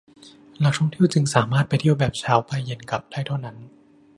[0.63, 3.57] นักท่องเที่ยวจึงสามารถไปเที่ยวแบบเช้าไปเย็นกลับได้เท่านั้น